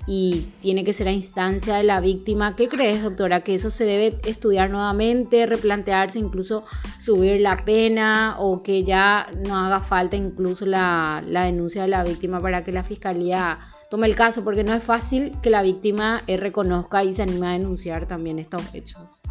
y 0.07 0.47
tiene 0.61 0.83
que 0.83 0.93
ser 0.93 1.07
a 1.07 1.11
instancia 1.11 1.75
de 1.75 1.83
la 1.83 1.99
víctima. 1.99 2.55
¿Qué 2.55 2.67
crees, 2.67 3.03
doctora? 3.03 3.41
¿Que 3.41 3.55
eso 3.55 3.69
se 3.69 3.85
debe 3.85 4.19
estudiar 4.25 4.69
nuevamente, 4.69 5.45
replantearse, 5.45 6.19
incluso 6.19 6.63
subir 6.99 7.41
la 7.41 7.63
pena 7.63 8.35
o 8.39 8.63
que 8.63 8.83
ya 8.83 9.27
no 9.45 9.55
haga 9.55 9.79
falta 9.79 10.15
incluso 10.15 10.65
la, 10.65 11.23
la 11.25 11.43
denuncia 11.43 11.83
de 11.83 11.89
la 11.89 12.03
víctima 12.03 12.39
para 12.39 12.63
que 12.63 12.71
la 12.71 12.83
fiscalía 12.83 13.59
tome 13.89 14.07
el 14.07 14.15
caso? 14.15 14.43
Porque 14.43 14.63
no 14.63 14.73
es 14.73 14.83
fácil 14.83 15.33
que 15.41 15.49
la 15.49 15.61
víctima 15.61 16.23
eh, 16.27 16.37
reconozca 16.37 17.03
y 17.03 17.13
se 17.13 17.23
anime 17.23 17.47
a 17.47 17.51
denunciar 17.51 18.07
también 18.07 18.39
estos 18.39 18.63
hechos. 18.73 19.21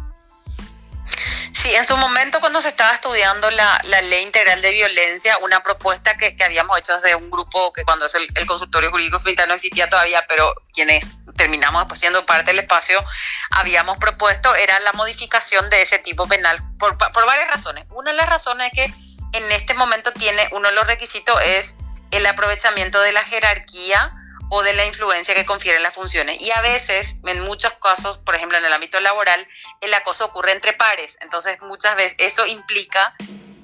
Sí, 1.61 1.75
en 1.75 1.87
su 1.87 1.95
momento 1.95 2.39
cuando 2.39 2.59
se 2.59 2.69
estaba 2.69 2.91
estudiando 2.91 3.51
la, 3.51 3.79
ley 3.83 4.23
integral 4.23 4.63
de 4.63 4.71
violencia, 4.71 5.37
una 5.43 5.61
propuesta 5.61 6.17
que, 6.17 6.35
habíamos 6.43 6.75
hecho 6.79 6.95
desde 6.95 7.13
un 7.13 7.29
grupo 7.29 7.71
que 7.71 7.83
cuando 7.83 8.07
es 8.07 8.15
el, 8.15 8.47
consultorio 8.47 8.89
jurídico 8.89 9.19
finita 9.19 9.45
no 9.45 9.53
existía 9.53 9.87
todavía, 9.87 10.25
pero 10.27 10.55
quienes 10.73 11.19
terminamos 11.35 11.81
después 11.81 11.99
siendo 11.99 12.25
parte 12.25 12.45
del 12.45 12.61
espacio, 12.61 13.05
habíamos 13.51 13.99
propuesto 13.99 14.55
era 14.55 14.79
la 14.79 14.91
modificación 14.93 15.69
de 15.69 15.83
ese 15.83 15.99
tipo 15.99 16.27
penal 16.27 16.57
por, 16.79 16.97
por 16.97 17.27
varias 17.27 17.51
razones. 17.51 17.85
Una 17.91 18.09
de 18.09 18.17
las 18.17 18.27
razones 18.27 18.71
es 18.71 18.73
que 18.73 19.37
en 19.37 19.51
este 19.51 19.75
momento 19.75 20.11
tiene, 20.13 20.49
uno 20.53 20.67
de 20.67 20.73
los 20.73 20.87
requisitos 20.87 21.39
es 21.43 21.75
el 22.09 22.25
aprovechamiento 22.25 22.99
de 23.01 23.11
la 23.11 23.23
jerarquía 23.23 24.11
o 24.53 24.63
de 24.63 24.73
la 24.73 24.85
influencia 24.85 25.33
que 25.33 25.45
confieren 25.45 25.81
las 25.81 25.93
funciones. 25.93 26.41
Y 26.41 26.51
a 26.51 26.61
veces, 26.61 27.15
en 27.25 27.39
muchos 27.39 27.71
casos, 27.81 28.17
por 28.17 28.35
ejemplo 28.35 28.57
en 28.57 28.65
el 28.65 28.73
ámbito 28.73 28.99
laboral, 28.99 29.47
el 29.79 29.93
acoso 29.93 30.25
ocurre 30.25 30.51
entre 30.51 30.73
pares. 30.73 31.17
Entonces, 31.21 31.57
muchas 31.61 31.95
veces 31.95 32.15
eso 32.17 32.45
implica 32.45 33.15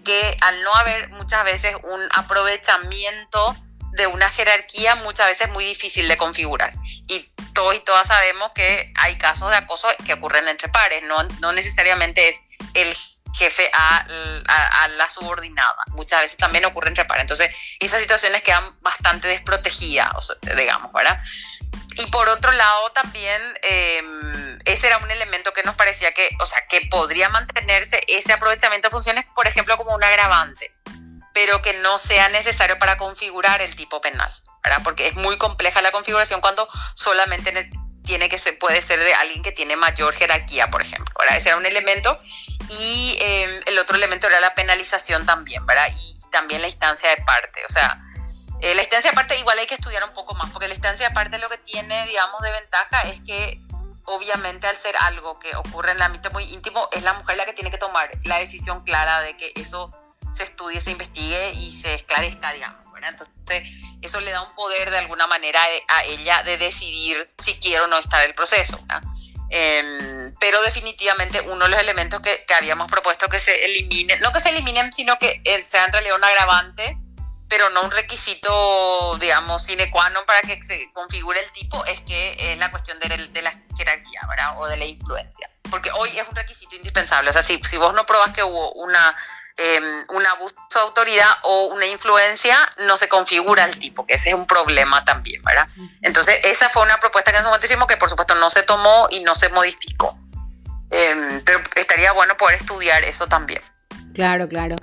que 0.06 0.38
al 0.40 0.64
no 0.64 0.74
haber 0.76 1.10
muchas 1.10 1.44
veces 1.44 1.76
un 1.84 2.02
aprovechamiento 2.16 3.58
de 3.92 4.08
una 4.08 4.30
jerarquía, 4.30 4.96
muchas 4.96 5.28
veces 5.28 5.48
es 5.48 5.54
muy 5.54 5.66
difícil 5.66 6.08
de 6.08 6.16
configurar. 6.16 6.74
Y 7.08 7.20
todos 7.54 7.76
y 7.76 7.80
todas 7.80 8.08
sabemos 8.08 8.52
que 8.56 8.94
hay 8.96 9.18
casos 9.18 9.52
de 9.52 9.58
acoso 9.58 9.90
que 10.06 10.14
ocurren 10.14 10.48
entre 10.48 10.70
pares, 10.70 11.04
no, 11.04 11.22
no 11.42 11.52
necesariamente 11.52 12.30
es 12.30 12.40
el 12.76 12.96
jefe 13.34 13.70
a, 13.74 14.06
la 14.98 15.10
subordinada. 15.10 15.84
Muchas 15.90 16.22
veces 16.22 16.38
también 16.38 16.66
ocurre 16.66 16.88
entre 16.88 17.06
pares. 17.06 17.22
Entonces, 17.22 17.54
esas 17.80 18.02
situaciones 18.02 18.42
quedan 18.42 18.64
bastante 18.82 19.28
desprotegidas, 19.28 20.38
digamos, 20.56 20.92
¿verdad? 20.94 21.22
Y 21.98 22.06
por 22.08 22.30
otro 22.30 22.52
lado, 22.52 22.92
también 22.92 23.42
em, 23.64 24.60
ese 24.66 24.88
era 24.88 24.98
un 24.98 25.10
elemento 25.10 25.52
que 25.54 25.64
nos 25.64 25.76
parecía 25.76 26.14
que, 26.14 26.30
o 26.40 26.46
sea, 26.46 26.60
que 26.70 26.82
podría 26.90 27.30
mantenerse 27.30 28.00
ese 28.08 28.34
aprovechamiento 28.34 28.88
de 28.88 28.92
funciones, 28.92 29.26
por 29.36 29.48
ejemplo, 29.48 29.78
como 29.78 29.96
un 29.96 30.04
agravante, 30.04 30.72
pero 31.34 31.62
que 31.62 31.74
no 31.74 31.98
sea 31.98 32.30
necesario 32.30 32.78
para 32.80 32.98
configurar 32.98 33.62
el 33.62 33.76
tipo 33.76 34.00
penal, 34.00 34.32
¿verdad? 34.64 34.82
Porque 34.84 35.08
es 35.08 35.16
muy 35.16 35.38
compleja 35.38 35.82
la 35.82 35.92
configuración 35.92 36.40
cuando 36.40 36.68
solamente 36.96 37.52
tiene 38.08 38.30
que 38.30 38.40
ser, 38.40 38.58
puede 38.58 38.82
ser 38.82 39.00
de 39.00 39.14
alguien 39.14 39.44
que 39.44 39.52
tiene 39.52 39.76
mayor 39.76 40.16
jerarquía, 40.16 40.72
por 40.72 40.82
ejemplo. 40.82 41.14
¿verdad? 41.20 41.38
Ese 41.38 41.50
era 41.50 41.58
un 41.58 41.66
elemento. 41.66 42.20
Y 42.70 43.18
em, 43.20 43.52
el 43.68 43.78
otro 43.78 43.96
elemento 43.98 44.28
era 44.28 44.40
la 44.40 44.56
penalización 44.56 45.26
también, 45.26 45.64
¿verdad? 45.68 45.88
Y 45.94 46.30
también 46.32 46.62
la 46.62 46.68
instancia 46.68 47.10
de 47.10 47.18
parte. 47.18 47.62
O 47.70 47.72
sea, 47.72 48.00
eh, 48.62 48.74
la 48.74 48.82
instancia 48.82 49.12
de 49.12 49.16
parte 49.16 49.38
igual 49.38 49.60
hay 49.60 49.68
que 49.68 49.76
estudiar 49.76 50.04
un 50.04 50.14
poco 50.16 50.34
más, 50.34 50.50
porque 50.52 50.68
la 50.68 50.74
instancia 50.74 51.10
de 51.10 51.14
parte 51.14 51.38
lo 51.38 51.50
que 51.50 51.58
tiene, 51.60 52.08
digamos, 52.08 52.42
de 52.42 52.52
ventaja 52.52 53.02
es 53.04 53.20
que 53.22 53.62
obviamente 54.06 54.68
al 54.68 54.76
ser 54.78 54.96
algo 55.02 55.38
que 55.38 55.54
ocurre 55.58 55.92
en 55.92 55.98
el 55.98 56.04
ámbito 56.04 56.32
muy 56.32 56.46
íntimo, 56.46 56.88
es 56.94 57.04
la 57.04 57.14
mujer 57.14 57.36
la 57.36 57.46
que 57.46 57.54
tiene 57.54 57.70
que 57.70 57.78
tomar 57.78 58.10
la 58.24 58.40
decisión 58.40 58.84
clara 58.84 59.20
de 59.20 59.36
que 59.36 59.52
eso 59.56 59.94
se 60.32 60.44
estudie, 60.44 60.80
se 60.80 60.92
investigue 60.92 61.52
y 61.52 61.72
se 61.72 61.94
esclarezca, 61.94 62.54
digamos. 62.54 62.87
Entonces, 63.04 63.64
eso 64.02 64.20
le 64.20 64.32
da 64.32 64.42
un 64.42 64.54
poder 64.56 64.90
de 64.90 64.98
alguna 64.98 65.28
manera 65.28 65.60
a 65.88 66.04
ella 66.04 66.44
de 66.44 66.58
decidir 66.58 67.30
si 67.38 67.60
quiere 67.60 67.82
o 67.82 67.88
no 67.88 67.98
estar 67.98 68.24
el 68.26 68.34
proceso. 68.34 68.80
Em, 69.50 70.36
pero 70.40 70.62
definitivamente 70.62 71.40
uno 71.42 71.66
de 71.66 71.72
los 71.72 71.80
elementos 71.80 72.20
que, 72.22 72.46
habíamos 72.56 72.92
propuesto 72.92 73.30
que 73.30 73.40
se 73.40 73.66
eliminen, 73.66 74.20
no 74.20 74.32
que 74.34 74.40
se 74.40 74.50
eliminen, 74.50 74.92
sino 74.92 75.18
que 75.18 75.42
eh, 75.46 75.64
sea 75.64 75.86
en 75.86 75.94
realidad 75.94 76.18
un 76.18 76.24
agravante, 76.24 76.98
pero 77.48 77.70
no 77.70 77.84
un 77.84 77.92
requisito, 77.92 79.18
digamos, 79.20 79.64
sine 79.64 79.90
qua 79.90 80.10
non 80.10 80.26
para 80.26 80.42
que 80.42 80.62
se 80.62 80.92
configure 80.92 81.40
el 81.40 81.50
tipo, 81.52 81.84
es 81.86 82.02
que 82.02 82.36
es 82.38 82.58
la 82.58 82.70
cuestión 82.72 83.00
de, 83.00 83.42
la 83.42 83.52
jerarquía, 83.78 84.22
¿verdad? 84.28 84.60
O 84.60 84.68
de 84.68 84.76
la 84.76 84.86
influencia. 84.86 85.50
Porque 85.70 85.90
hoy 85.92 86.10
es 86.10 86.28
un 86.28 86.36
requisito 86.36 86.76
indispensable. 86.76 87.30
O 87.30 87.34
sea, 87.34 87.44
si, 87.44 87.58
si 87.64 87.78
vos 87.78 87.94
no 87.94 88.06
probas 88.06 88.34
que 88.34 88.44
hubo 88.44 88.74
una 88.74 89.16
eh, 89.58 89.80
un 90.10 90.26
abuso 90.26 90.56
de 90.74 90.80
autoridad 90.82 91.30
o 91.44 91.68
una 91.74 91.86
influencia, 91.88 92.56
no 92.86 92.96
se 92.96 93.10
configura 93.10 93.66
el 93.66 93.78
tipo, 93.80 94.06
que 94.06 94.14
ese 94.14 94.30
es 94.30 94.36
un 94.36 94.46
problema 94.46 95.04
también, 95.04 95.42
¿verdad? 95.44 95.68
Entonces, 96.02 96.40
esa 96.44 96.70
fue 96.70 96.84
una 96.84 97.00
propuesta 97.00 97.32
que 97.32 97.38
en 97.38 97.44
su 97.44 97.50
momento 97.50 97.66
hicimos 97.66 97.88
que 97.88 97.98
por 97.98 98.10
supuesto 98.10 98.36
no 98.36 98.50
se 98.50 98.64
tomó 98.64 99.08
y 99.10 99.22
no 99.22 99.34
se 99.34 99.50
modificó. 99.50 100.18
Em, 100.92 101.42
pero 101.44 101.60
estaría 101.76 102.12
bueno 102.14 102.38
poder 102.38 102.58
estudiar 102.58 103.04
eso 103.04 103.28
también. 103.28 103.62
Claro, 104.14 104.48
claro. 104.48 104.76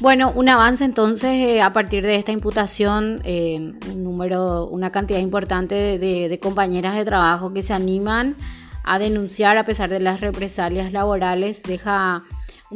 Bueno, 0.00 0.30
un 0.30 0.48
avance 0.48 0.84
entonces 0.84 1.30
eh, 1.30 1.62
a 1.62 1.72
partir 1.72 2.04
de 2.04 2.16
esta 2.16 2.32
imputación, 2.32 3.22
eh, 3.24 3.56
un 3.58 4.04
número, 4.04 4.66
una 4.66 4.92
cantidad 4.92 5.20
importante 5.20 5.98
de, 5.98 6.28
de 6.28 6.40
compañeras 6.40 6.94
de 6.96 7.04
trabajo 7.04 7.54
que 7.54 7.62
se 7.62 7.72
animan 7.72 8.36
a 8.84 8.98
denunciar 8.98 9.56
a 9.56 9.64
pesar 9.64 9.88
de 9.88 10.00
las 10.00 10.20
represalias 10.20 10.92
laborales, 10.92 11.62
deja 11.62 12.22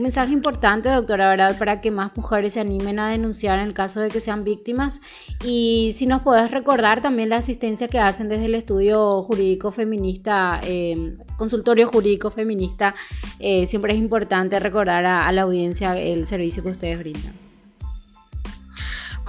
un 0.00 0.04
mensaje 0.04 0.33
importante, 0.33 0.88
doctora, 0.88 1.28
¿verdad? 1.28 1.59
Para 1.59 1.83
que 1.83 1.90
más 1.90 2.16
mujeres 2.16 2.54
se 2.54 2.61
animen 2.61 2.99
a 2.99 3.11
denunciar 3.11 3.59
en 3.59 3.66
el 3.66 3.75
caso 3.75 4.00
de 4.00 4.09
que 4.09 4.19
sean 4.19 4.45
víctimas. 4.45 5.02
Y 5.45 5.92
si 5.95 6.07
nos 6.07 6.23
podés 6.23 6.50
recordar 6.50 7.02
también 7.02 7.28
la 7.28 7.37
asistencia 7.37 7.87
que 7.87 7.99
hacen 7.99 8.30
desde 8.30 8.47
el 8.47 8.54
estudio 8.54 9.23
jurídico 9.23 9.71
feminista, 9.71 10.59
eh, 10.64 11.19
consultorio 11.37 11.87
jurídico 11.87 12.30
feminista, 12.30 12.95
eh, 13.40 13.66
siempre 13.66 13.92
es 13.92 13.99
importante 13.99 14.59
recordar 14.59 15.04
a, 15.04 15.30
la 15.33 15.42
audiencia 15.42 15.99
el 15.99 16.26
servicio 16.26 16.62
que 16.62 16.71
ustedes 16.71 16.99
brindan. 16.99 17.50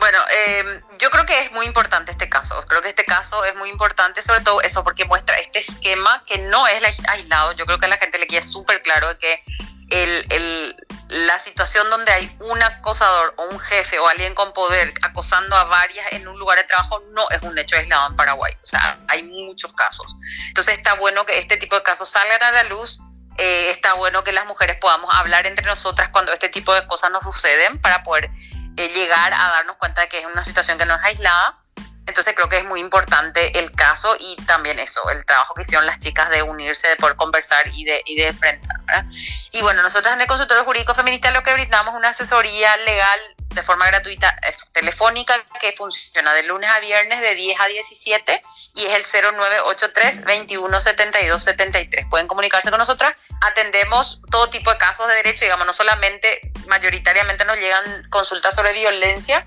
Bueno, 0.01 0.17
eh, 0.31 0.81
yo 0.97 1.11
creo 1.11 1.27
que 1.27 1.39
es 1.41 1.51
muy 1.51 1.67
importante 1.67 2.11
este 2.11 2.27
caso. 2.27 2.59
Creo 2.67 2.81
que 2.81 2.89
este 2.89 3.05
caso 3.05 3.45
es 3.45 3.55
muy 3.55 3.69
importante, 3.69 4.23
sobre 4.23 4.41
todo 4.41 4.59
eso, 4.61 4.83
porque 4.83 5.05
muestra 5.05 5.37
este 5.37 5.59
esquema 5.59 6.23
que 6.25 6.39
no 6.39 6.65
es 6.65 6.81
aislado. 7.07 7.51
Yo 7.51 7.67
creo 7.67 7.77
que 7.77 7.85
a 7.85 7.89
la 7.89 7.99
gente 7.99 8.17
le 8.17 8.25
queda 8.25 8.41
súper 8.41 8.81
claro 8.81 9.15
que 9.19 9.43
el, 9.91 10.75
la 11.07 11.37
situación 11.37 11.87
donde 11.91 12.11
hay 12.11 12.35
un 12.39 12.63
acosador 12.63 13.35
o 13.37 13.43
un 13.49 13.59
jefe 13.59 13.99
o 13.99 14.07
alguien 14.07 14.33
con 14.33 14.51
poder 14.53 14.91
acosando 15.03 15.55
a 15.55 15.65
varias 15.65 16.13
en 16.13 16.27
un 16.27 16.39
lugar 16.39 16.57
de 16.57 16.63
trabajo 16.63 17.03
no 17.11 17.29
es 17.29 17.43
un 17.43 17.55
hecho 17.59 17.75
aislado 17.75 18.09
en 18.09 18.15
Paraguay. 18.15 18.53
O 18.59 18.65
sea, 18.65 18.97
hay 19.07 19.21
muchos 19.21 19.71
casos. 19.73 20.15
Entonces 20.47 20.79
está 20.79 20.95
bueno 20.95 21.27
que 21.27 21.37
este 21.37 21.57
tipo 21.57 21.75
de 21.75 21.83
casos 21.83 22.09
salgan 22.09 22.41
a 22.41 22.51
la 22.51 22.63
luz. 22.63 22.99
Eh, 23.37 23.69
está 23.69 23.93
bueno 23.93 24.23
que 24.23 24.31
las 24.31 24.47
mujeres 24.47 24.77
podamos 24.81 25.13
hablar 25.13 25.45
entre 25.45 25.67
nosotras 25.67 26.09
cuando 26.09 26.33
este 26.33 26.49
tipo 26.49 26.73
de 26.73 26.87
cosas 26.87 27.11
nos 27.11 27.23
suceden 27.23 27.79
para 27.79 28.01
poder 28.01 28.31
llegar 28.75 29.33
a 29.33 29.49
darnos 29.49 29.77
cuenta 29.77 30.01
de 30.01 30.07
que 30.07 30.19
es 30.19 30.25
una 30.25 30.43
situación 30.43 30.77
que 30.77 30.85
no 30.85 30.95
es 30.95 31.03
aislada 31.03 31.61
entonces 32.07 32.33
creo 32.35 32.49
que 32.49 32.57
es 32.57 32.65
muy 32.65 32.79
importante 32.79 33.57
el 33.59 33.71
caso 33.71 34.15
y 34.19 34.35
también 34.45 34.79
eso, 34.79 35.01
el 35.11 35.23
trabajo 35.25 35.53
que 35.53 35.61
hicieron 35.61 35.85
las 35.85 35.99
chicas 35.99 36.29
de 36.29 36.41
unirse, 36.41 36.87
de 36.87 36.95
poder 36.95 37.15
conversar 37.15 37.65
y 37.73 37.85
de, 37.85 38.01
y 38.05 38.15
de 38.15 38.27
enfrentar. 38.27 39.05
Y 39.51 39.61
bueno, 39.61 39.81
nosotros 39.81 40.13
en 40.13 40.21
el 40.21 40.27
consultorio 40.27 40.65
jurídico 40.65 40.93
feminista 40.95 41.31
lo 41.31 41.43
que 41.43 41.53
brindamos 41.53 41.93
es 41.93 41.99
una 41.99 42.09
asesoría 42.09 42.75
legal 42.77 43.19
de 43.53 43.63
forma 43.63 43.85
gratuita 43.87 44.29
eh, 44.43 44.53
telefónica 44.71 45.33
que 45.59 45.73
funciona 45.73 46.33
de 46.33 46.43
lunes 46.43 46.69
a 46.69 46.79
viernes 46.79 47.21
de 47.21 47.35
10 47.35 47.59
a 47.59 47.67
17 47.67 48.43
y 48.75 48.85
es 48.85 48.93
el 48.93 49.03
0983 49.03 50.21
2172 50.21 51.43
73. 51.43 52.07
Pueden 52.09 52.27
comunicarse 52.27 52.69
con 52.69 52.79
nosotras. 52.79 53.13
Atendemos 53.41 54.21
todo 54.31 54.49
tipo 54.49 54.71
de 54.71 54.77
casos 54.77 55.07
de 55.07 55.15
derecho, 55.15 55.45
digamos, 55.45 55.65
no 55.65 55.73
solamente, 55.73 56.51
mayoritariamente 56.67 57.45
nos 57.45 57.57
llegan 57.57 58.09
consultas 58.09 58.55
sobre 58.55 58.73
violencia, 58.73 59.45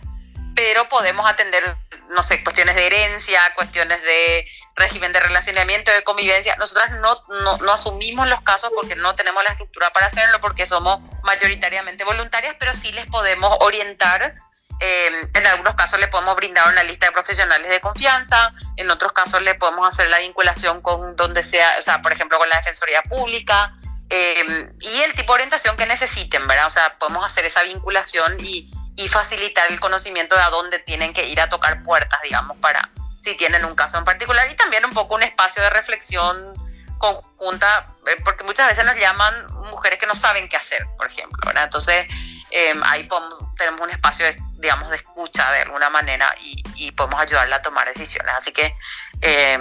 pero 0.54 0.88
podemos 0.88 1.28
atender, 1.28 1.62
no 2.11 2.23
sé, 2.23 2.42
cuestiones 2.42 2.76
de 2.76 2.87
herencia, 2.87 3.40
cuestiones 3.54 4.02
de 4.02 4.46
régimen 4.76 5.12
de 5.12 5.20
relacionamiento, 5.20 5.90
de 5.92 6.02
convivencia. 6.02 6.56
Nosotras 6.56 6.90
no, 6.92 7.58
no, 7.61 7.73
asumimos 7.73 8.28
los 8.28 8.42
casos 8.42 8.70
porque 8.75 8.96
no 8.96 9.14
tenemos 9.14 9.42
la 9.44 9.50
estructura 9.50 9.90
para 9.90 10.06
hacerlo, 10.06 10.40
porque 10.40 10.66
somos 10.66 10.99
mayoritariamente 11.23 12.04
voluntarias, 12.04 12.56
pero 12.58 12.75
sí 12.75 12.92
les 12.92 13.06
podemos 13.06 13.56
orientar. 13.61 14.34
Eh, 14.80 15.28
en 15.34 15.46
algunos 15.46 15.75
casos 15.76 16.00
le 16.00 16.08
podemos 16.08 16.34
brindar 16.34 16.68
una 16.68 16.82
lista 16.82 17.06
de 17.06 17.12
profesionales 17.12 17.68
de 17.68 17.80
confianza, 17.80 18.52
en 18.76 18.90
otros 18.90 19.12
casos 19.12 19.40
le 19.42 19.54
podemos 19.54 19.87
hacer 19.87 20.08
la 20.08 20.18
vinculación 20.18 20.82
con 20.82 21.14
donde 21.14 21.44
sea, 21.44 21.76
o 21.78 21.82
sea, 21.82 22.02
por 22.02 22.12
ejemplo, 22.12 22.38
con 22.38 22.49
la 22.49 22.56
Defensoría 22.56 23.00
Pública, 23.02 23.73
eh, 24.11 24.70
y 24.80 25.00
el 25.02 25.14
tipo 25.14 25.32
de 25.32 25.34
orientación 25.34 25.76
que 25.76 25.87
necesiten, 25.87 26.46
¿verdad? 26.46 26.66
O 26.66 26.70
sea, 26.70 26.96
podemos 26.99 27.25
hacer 27.25 27.44
esa 27.44 27.62
vinculación 27.62 28.37
y, 28.40 28.70
y 28.96 29.08
facilitar 29.08 29.70
el 29.70 29.80
conocimiento 29.80 30.37
de 30.37 30.42
a 30.42 30.50
dónde 30.50 30.78
tienen 30.80 31.12
que 31.12 31.28
ir 31.28 31.40
a 31.40 31.49
tocar 31.49 31.82
puertas, 31.82 32.20
digamos, 32.23 32.56
para 32.58 32.90
si 33.18 33.37
tienen 33.37 33.64
un 33.64 33.75
caso 33.75 33.96
en 33.96 34.04
particular 34.04 34.46
y 34.50 34.54
también 34.54 34.84
un 34.84 34.92
poco 34.92 35.14
un 35.14 35.23
espacio 35.23 35.62
de 35.62 35.70
reflexión 35.70 36.54
conjunta, 36.99 37.94
eh, 38.06 38.16
porque 38.25 38.44
muchas 38.44 38.68
veces 38.68 38.84
nos 38.84 38.96
llaman 38.96 39.46
mujeres 39.70 39.99
que 39.99 40.06
no 40.06 40.14
saben 40.14 40.49
qué 40.49 40.56
hacer, 40.56 40.87
por 40.96 41.06
ejemplo, 41.06 41.40
¿verdad? 41.46 41.64
Entonces, 41.64 42.06
em, 42.50 42.82
ahí 42.84 43.08
tenemos 43.56 43.80
un 43.80 43.90
espacio, 43.90 44.26
de, 44.26 44.38
digamos, 44.54 44.90
de 44.90 44.96
escucha 44.96 45.50
de 45.52 45.62
alguna 45.62 45.90
manera 45.90 46.34
y, 46.40 46.62
y, 46.76 46.93
podemos 46.93 47.21
ayudarla 47.21 47.57
a 47.57 47.62
tomar 47.62 47.87
decisiones. 47.88 48.33
Así 48.35 48.52
que 48.52 48.75
eh, 49.21 49.59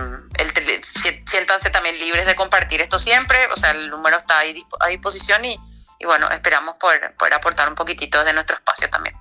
siéntanse 1.25 1.70
también 1.70 1.98
libres 1.98 2.25
de 2.25 2.36
compartir 2.36 2.82
esto 2.82 3.00
siempre, 3.00 3.38
o 3.51 3.55
sea, 3.55 3.72
el 3.72 3.89
número 3.89 4.17
está 4.17 4.39
ahí 4.39 4.65
a 4.79 4.88
disposición 4.88 5.43
y, 5.46 5.60
y 6.00 6.05
bueno, 6.05 6.29
esperamos 6.29 6.75
poder, 6.79 7.15
poder 7.15 7.34
aportar 7.34 7.70
un 7.70 7.75
poquitito 7.75 8.24
de 8.24 8.34
nuestro 8.34 8.55
espacio 8.55 8.89
también. 8.89 9.15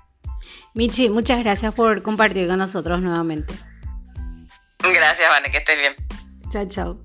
Michi, 0.73 1.09
muchas 1.09 1.39
gracias 1.39 1.73
por 1.73 2.01
compartir 2.01 2.47
con 2.47 2.57
nosotros 2.57 2.99
nuevamente. 3.01 3.53
Gracias, 4.79 5.29
Vane, 5.29 5.49
que 5.49 5.57
estés 5.57 5.77
bien. 5.77 5.95
Chao, 6.49 6.67
chao. 6.67 7.02